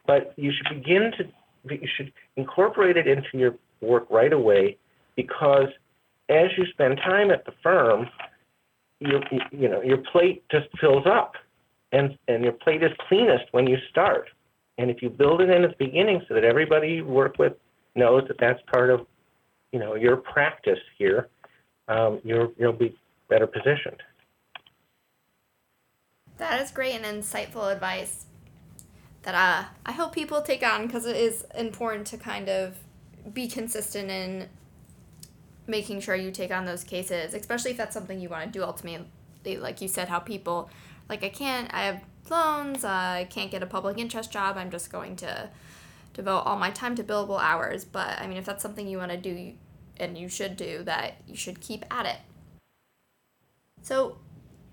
[0.07, 1.29] But you should begin to,
[1.75, 4.79] you should incorporate it into your work right away
[5.15, 5.69] because
[6.29, 8.09] as you spend time at the firm,
[9.01, 9.21] you,
[9.51, 11.35] you know, your plate just fills up
[11.93, 14.29] and, and your plate is cleanest when you start.
[14.79, 17.53] And if you build it in at the beginning so that everybody you work with
[17.95, 19.07] knows that that's part of,
[19.73, 21.29] you know, your practice here,
[21.89, 22.97] um, you'll, you'll be
[23.33, 24.03] better positioned.
[26.37, 28.27] That is great and insightful advice
[29.23, 32.77] that uh, I hope people take on because it is important to kind of
[33.33, 34.49] be consistent in
[35.67, 38.63] making sure you take on those cases, especially if that's something you want to do
[38.65, 39.07] ultimately.
[39.45, 40.69] Like you said, how people,
[41.09, 44.71] like, I can't, I have loans, uh, I can't get a public interest job, I'm
[44.71, 45.49] just going to
[46.13, 47.85] devote all my time to billable hours.
[47.85, 49.53] But I mean, if that's something you want to do
[49.99, 52.19] and you should do, that you should keep at it.
[53.83, 54.19] So,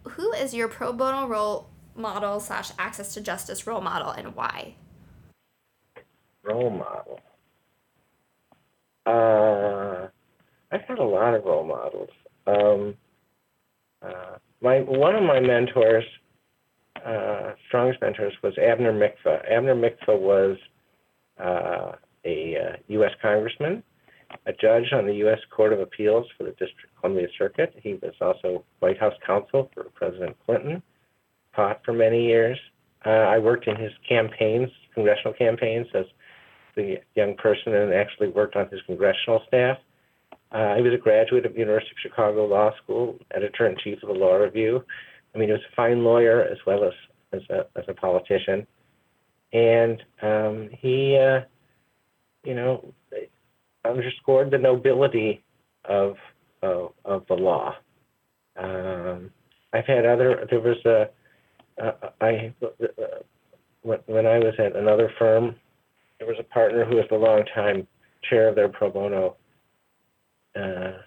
[0.04, 4.76] who is your pro bono role model slash access to justice role model and why?
[6.44, 7.20] Role model.
[9.06, 10.08] Uh,
[10.72, 12.10] I've had a lot of role models.
[12.46, 12.96] Um,
[14.02, 16.06] uh, my one of my mentors,
[17.04, 19.52] uh, strongest mentors, was Abner Mikva.
[19.52, 20.58] Abner Mikva was
[21.40, 21.94] uh,
[22.26, 23.12] a U.S.
[23.12, 23.84] Uh, congressman,
[24.46, 25.40] a judge on the U.S.
[25.50, 27.74] Court of Appeals for the District Columbia Circuit.
[27.82, 30.82] He was also White House counsel for President Clinton,
[31.56, 32.58] taught for many years.
[33.06, 36.06] Uh, I worked in his campaigns, congressional campaigns, as
[36.76, 39.78] the young person and actually worked on his congressional staff.
[40.52, 44.10] Uh, he was a graduate of University of Chicago Law School, editor in chief of
[44.10, 44.84] the Law Review.
[45.34, 46.94] I mean, he was a fine lawyer as well as
[47.32, 48.66] as a, as a politician
[49.54, 51.42] and um, he, uh,
[52.44, 52.94] you know,
[53.86, 55.44] underscored the nobility
[55.86, 56.16] of
[56.62, 57.76] of, of the law.
[58.58, 59.32] Um,
[59.74, 60.46] I've had other.
[60.50, 61.10] There was a.
[61.82, 62.54] Uh, I
[63.82, 65.56] when, when I was at another firm,
[66.18, 67.88] there was a partner who was the longtime
[68.30, 69.38] chair of their pro bono
[70.60, 70.98] uh,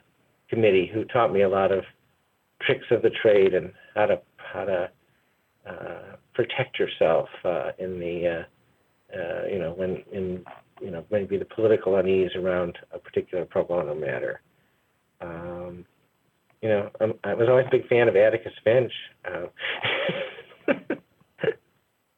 [0.49, 1.85] committee who taught me a lot of
[2.63, 4.91] tricks of the trade and how to how to
[5.69, 10.45] uh, protect yourself uh, in the uh, uh, you know when in
[10.81, 14.41] you know maybe the political unease around a particular pro bono matter.
[15.23, 15.85] Um,
[16.61, 18.93] you know, I'm, i was always a big fan of Atticus Finch.
[19.25, 19.47] Uh,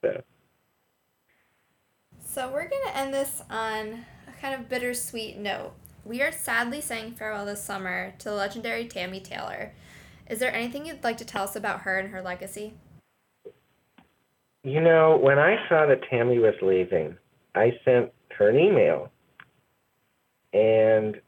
[0.02, 0.22] so.
[2.24, 5.72] so we're gonna end this on a kind of bittersweet note.
[6.04, 9.72] We are sadly saying farewell this summer to the legendary Tammy Taylor.
[10.28, 12.74] Is there anything you'd like to tell us about her and her legacy?
[14.62, 17.16] You know, when I saw that Tammy was leaving,
[17.54, 19.10] I sent her an email.
[20.54, 21.20] And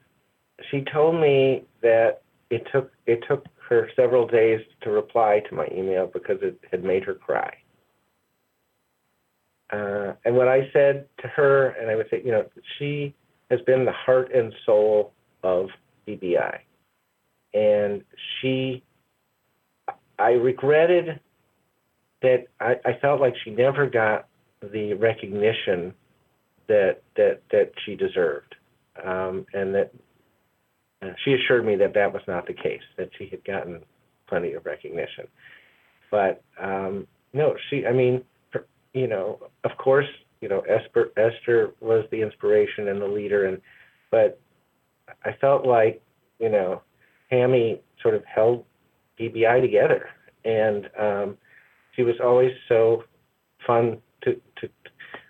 [0.70, 5.66] she told me that it took it took her several days to reply to my
[5.72, 7.52] email because it had made her cry.
[9.72, 12.46] Uh, and what I said to her, and I would say, you know,
[12.78, 13.14] she
[13.50, 15.68] has been the heart and soul of
[16.06, 16.58] PBI,
[17.52, 18.04] And
[18.40, 18.82] she,
[20.18, 21.20] I regretted
[22.22, 24.28] that I, I felt like she never got
[24.60, 25.92] the recognition
[26.68, 28.54] that that that she deserved,
[29.04, 29.92] um, and that
[31.24, 32.82] she assured me that that was not the case.
[32.96, 33.82] That she had gotten
[34.28, 35.26] plenty of recognition,
[36.10, 37.86] but um, no, she.
[37.86, 38.22] I mean,
[38.94, 40.06] you know, of course,
[40.40, 43.60] you know, Esther, Esther was the inspiration and the leader, and
[44.10, 44.40] but
[45.24, 46.02] I felt like
[46.38, 46.82] you know,
[47.30, 48.64] Tammy sort of held
[49.18, 50.08] PBI together,
[50.44, 51.38] and um,
[51.94, 53.04] she was always so
[53.66, 54.68] fun to to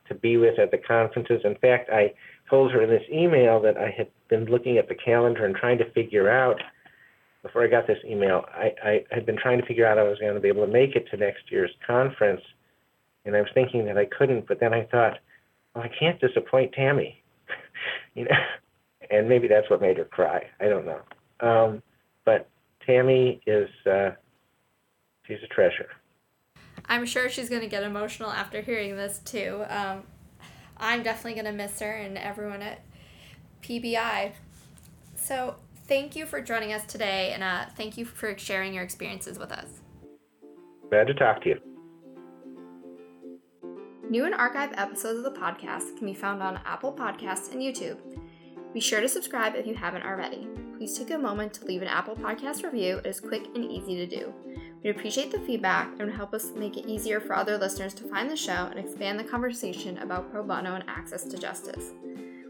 [0.09, 1.41] to be with at the conferences.
[1.45, 2.15] In fact, I
[2.49, 5.79] told her in this email that I had been looking at the calendar and trying
[5.79, 6.61] to figure out
[7.47, 10.19] before I got this email, I, I had been trying to figure out I was
[10.19, 12.41] going to be able to make it to next year's conference,
[13.25, 14.49] and I was thinking that I couldn't.
[14.49, 15.19] But then I thought,
[15.73, 17.23] well, I can't disappoint Tammy,
[18.15, 18.37] you know,
[19.11, 20.45] and maybe that's what made her cry.
[20.59, 21.01] I don't know.
[21.39, 21.83] Um,
[22.25, 22.49] but
[22.85, 24.11] Tammy is uh,
[25.27, 25.91] she's a treasure.
[26.87, 29.65] I'm sure she's going to get emotional after hearing this too.
[29.69, 30.03] Um,
[30.77, 32.81] I'm definitely going to miss her and everyone at
[33.63, 34.33] PBI.
[35.15, 39.39] So, thank you for joining us today and uh, thank you for sharing your experiences
[39.39, 39.81] with us.
[40.91, 41.61] Glad to talk to you.
[44.09, 47.99] New and archive episodes of the podcast can be found on Apple Podcasts and YouTube.
[48.73, 50.47] Be sure to subscribe if you haven't already.
[50.77, 52.99] Please take a moment to leave an Apple Podcast review.
[52.99, 54.33] It is quick and easy to do.
[54.85, 58.31] We appreciate the feedback and help us make it easier for other listeners to find
[58.31, 61.93] the show and expand the conversation about pro bono and access to justice.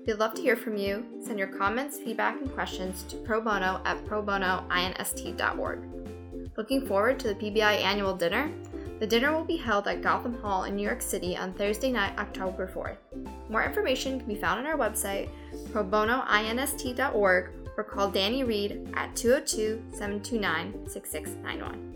[0.07, 1.04] We'd love to hear from you.
[1.20, 5.80] Send your comments, feedback, and questions to pro bono at probonoinst.org.
[6.57, 8.50] Looking forward to the PBI annual dinner?
[9.00, 12.16] The dinner will be held at Gotham Hall in New York City on Thursday night,
[12.18, 12.96] October 4th.
[13.50, 15.28] More information can be found on our website,
[15.72, 21.95] probonoinst.org, or call Danny Reed at 202 729 6691.